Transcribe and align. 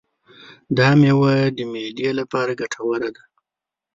دا 0.77 0.89
مېوه 0.99 1.35
د 1.57 1.59
معدې 1.71 2.09
لپاره 2.19 2.57
ګټوره 2.61 3.09
ده. 3.15 3.23